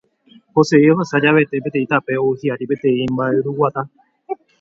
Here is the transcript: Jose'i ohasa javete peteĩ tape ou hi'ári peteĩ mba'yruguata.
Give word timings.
Jose'i 0.59 0.87
ohasa 0.93 1.19
javete 1.25 1.61
peteĩ 1.65 1.87
tape 1.91 2.13
ou 2.23 2.31
hi'ári 2.45 2.65
peteĩ 2.73 3.07
mba'yruguata. 3.13 3.81